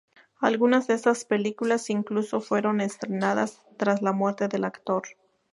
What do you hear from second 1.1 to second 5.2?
películas incluso fueron estrenadas tras la muerte del actor.